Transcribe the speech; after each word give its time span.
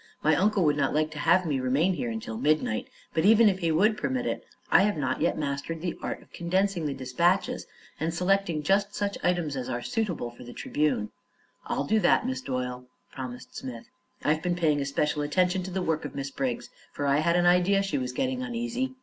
My 0.23 0.35
uncle 0.35 0.63
would 0.65 0.77
not 0.77 0.95
like 0.95 1.11
to 1.11 1.19
have 1.19 1.45
me 1.45 1.59
remain 1.59 1.93
here 1.93 2.09
until 2.09 2.35
midnight, 2.39 2.89
but 3.13 3.23
even 3.23 3.47
if 3.47 3.59
he 3.59 3.71
would 3.71 3.99
permit 3.99 4.25
it 4.25 4.43
I 4.71 4.81
have 4.81 4.97
not 4.97 5.21
yet 5.21 5.37
mastered 5.37 5.79
the 5.79 5.95
art 6.01 6.23
of 6.23 6.33
condensing 6.33 6.87
the 6.87 6.95
dispatches 6.95 7.67
and 7.99 8.11
selecting 8.11 8.63
just 8.63 8.95
such 8.95 9.15
items 9.21 9.55
as 9.55 9.69
are 9.69 9.83
suitable 9.83 10.31
for 10.31 10.43
the 10.43 10.53
Tribune." 10.53 11.11
"I'll 11.67 11.83
do 11.83 11.99
that, 11.99 12.25
Miss 12.25 12.41
Doyle," 12.41 12.87
promised 13.11 13.55
Smith. 13.55 13.85
"I've 14.23 14.41
been 14.41 14.55
paying 14.55 14.81
especial 14.81 15.21
attention 15.21 15.61
to 15.61 15.71
the 15.71 15.83
work 15.83 16.03
of 16.03 16.15
Miss 16.15 16.31
Briggs, 16.31 16.71
for 16.91 17.05
I 17.05 17.17
had 17.17 17.35
an 17.35 17.45
idea 17.45 17.83
she 17.83 17.99
was 17.99 18.11
getting 18.11 18.41
uneasy. 18.41 18.95